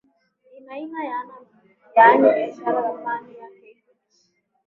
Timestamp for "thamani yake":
2.83-3.69